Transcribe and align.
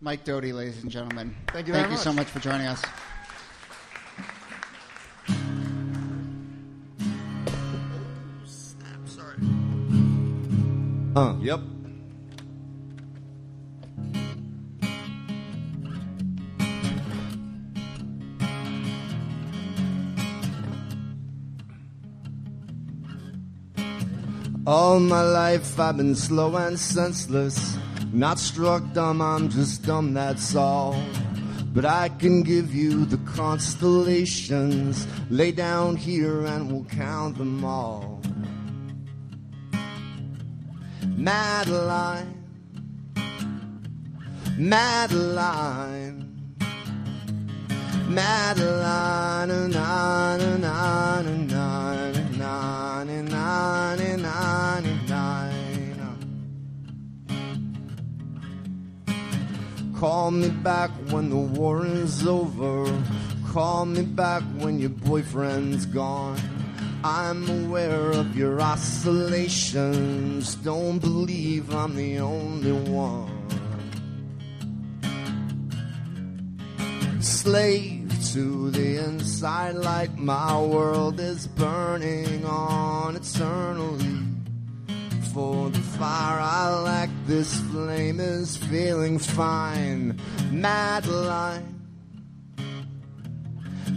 Mike 0.00 0.24
Doughty, 0.24 0.52
ladies 0.52 0.82
and 0.82 0.90
gentlemen. 0.90 1.34
Thank 1.48 1.68
you 1.68 1.72
Thank 1.72 1.86
very 1.86 1.96
you 1.96 2.02
so 2.02 2.12
much. 2.12 2.26
much 2.26 2.28
for 2.28 2.40
joining 2.40 2.66
us. 2.66 2.82
Sorry. 9.06 9.36
Uh, 11.16 11.34
yep. 11.40 11.60
All 24.66 24.98
my 25.00 25.22
life 25.22 25.78
I've 25.78 25.96
been 25.96 26.14
slow 26.16 26.54
and 26.56 26.78
senseless. 26.78 27.78
Not 28.12 28.38
struck 28.38 28.82
dumb, 28.92 29.20
I'm 29.20 29.48
just 29.48 29.84
dumb, 29.84 30.14
that's 30.14 30.54
all. 30.54 31.00
But 31.74 31.84
I 31.84 32.08
can 32.08 32.42
give 32.42 32.74
you 32.74 33.04
the 33.04 33.18
constellations. 33.18 35.06
Lay 35.28 35.52
down 35.52 35.96
here 35.96 36.46
and 36.46 36.72
we'll 36.72 36.84
count 36.84 37.36
them 37.36 37.62
all. 37.64 38.22
Madeline, 41.16 42.44
Madeline, 44.56 46.22
Madeline, 48.08 49.70
na 49.70 49.75
Call 59.98 60.30
me 60.30 60.50
back 60.50 60.90
when 61.10 61.30
the 61.30 61.36
war 61.36 61.86
is 61.86 62.26
over. 62.26 62.84
Call 63.50 63.86
me 63.86 64.02
back 64.02 64.42
when 64.58 64.78
your 64.78 64.90
boyfriend's 64.90 65.86
gone. 65.86 66.38
I'm 67.02 67.48
aware 67.64 68.10
of 68.10 68.36
your 68.36 68.60
oscillations. 68.60 70.54
Don't 70.56 70.98
believe 70.98 71.74
I'm 71.74 71.96
the 71.96 72.18
only 72.18 72.72
one. 72.72 73.32
Slave 77.22 78.12
to 78.32 78.70
the 78.72 78.98
inside, 79.02 79.76
like 79.76 80.18
my 80.18 80.60
world 80.60 81.20
is 81.20 81.46
burning 81.46 82.44
on 82.44 83.16
eternally. 83.16 84.35
For 85.36 85.68
the 85.68 85.80
fire 85.98 86.40
I 86.40 86.80
lack, 86.80 87.10
this 87.26 87.60
flame 87.70 88.20
is 88.20 88.56
feeling 88.56 89.18
fine. 89.18 90.18
Madeline, 90.50 91.78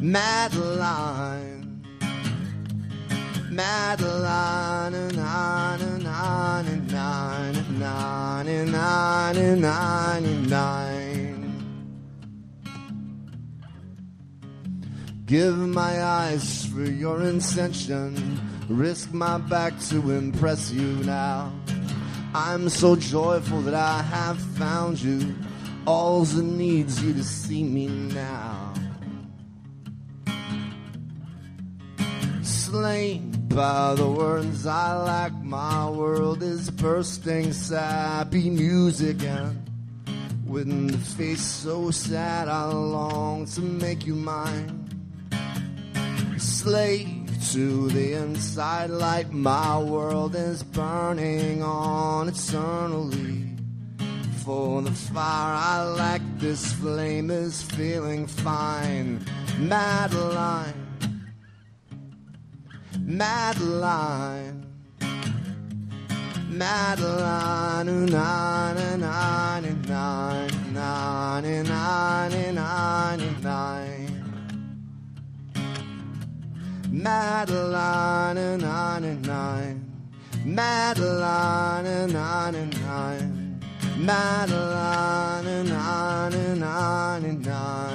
Madeline. 0.00 1.86
Madeline, 3.52 4.94
Give 15.28 15.58
my 15.58 16.02
eyes 16.02 16.64
for 16.64 16.84
your 16.84 17.20
intention. 17.20 18.40
Risk 18.66 19.12
my 19.12 19.36
back 19.36 19.78
to 19.90 20.10
impress 20.12 20.70
you 20.70 21.04
now. 21.04 21.52
I'm 22.34 22.70
so 22.70 22.96
joyful 22.96 23.60
that 23.60 23.74
I 23.74 24.00
have 24.00 24.40
found 24.56 25.02
you. 25.02 25.34
All's 25.86 26.34
it 26.38 26.44
needs 26.44 27.02
you 27.02 27.12
to 27.12 27.22
see 27.22 27.62
me 27.62 27.88
now. 27.88 28.72
Slain 32.40 33.30
by 33.48 33.96
the 33.96 34.08
words 34.08 34.66
I 34.66 34.96
lack, 34.96 35.34
my 35.42 35.90
world 35.90 36.42
is 36.42 36.70
bursting 36.70 37.52
sappy 37.52 38.48
music 38.48 39.22
and 39.22 39.70
with 40.46 40.90
the 40.90 40.96
face 40.96 41.42
so 41.44 41.90
sad 41.90 42.48
I 42.48 42.64
long 42.64 43.44
to 43.44 43.60
make 43.60 44.06
you 44.06 44.14
mine. 44.14 44.97
Slave 46.38 47.28
to 47.52 47.88
the 47.88 48.12
inside 48.12 48.90
light, 48.90 49.32
my 49.32 49.76
world 49.76 50.36
is 50.36 50.62
burning 50.62 51.64
on 51.64 52.28
eternally. 52.28 53.44
For 54.44 54.80
the 54.82 54.92
fire 54.92 55.54
I 55.56 55.82
lack, 55.82 56.20
this 56.36 56.72
flame 56.74 57.32
is 57.32 57.62
feeling 57.62 58.28
fine. 58.28 59.24
Madeline, 59.58 60.74
Madeline, 63.00 64.64
Madeline, 66.48 68.06
na 68.06 68.62
na 68.62 68.72
na 68.72 68.96
na 68.96 69.47
Madeline 76.98 78.36
and 78.36 78.64
on 78.64 79.04
and 79.04 79.28
on. 79.28 79.84
Madeline 80.44 81.86
and 81.86 82.16
on 82.16 82.54
and 82.56 82.74
on. 82.74 83.60
Madeline 83.96 85.46
and 85.46 85.70
on 85.70 86.34
and 86.34 86.64
on 86.64 87.24
and 87.24 87.46
on. 87.46 87.88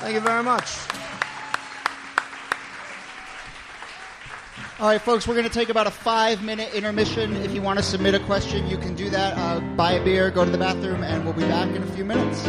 Thank 0.00 0.14
you 0.14 0.20
very 0.20 0.42
much. 0.42 0.97
All 4.80 4.86
right, 4.86 5.00
folks, 5.00 5.26
we're 5.26 5.34
going 5.34 5.44
to 5.44 5.52
take 5.52 5.70
about 5.70 5.88
a 5.88 5.90
five 5.90 6.44
minute 6.44 6.72
intermission. 6.72 7.34
If 7.38 7.52
you 7.52 7.60
want 7.60 7.80
to 7.80 7.84
submit 7.84 8.14
a 8.14 8.20
question, 8.20 8.68
you 8.68 8.78
can 8.78 8.94
do 8.94 9.10
that. 9.10 9.36
Uh, 9.36 9.58
buy 9.74 9.94
a 9.94 10.04
beer, 10.04 10.30
go 10.30 10.44
to 10.44 10.50
the 10.52 10.58
bathroom, 10.58 11.02
and 11.02 11.24
we'll 11.24 11.34
be 11.34 11.42
back 11.42 11.74
in 11.74 11.82
a 11.82 11.86
few 11.86 12.04
minutes. 12.04 12.46